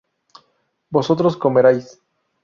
vosotros 0.89 1.37
comierais 1.37 2.01